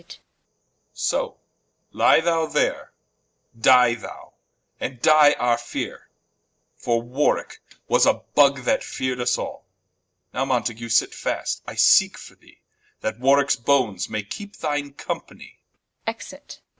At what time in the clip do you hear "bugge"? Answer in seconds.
8.35-8.63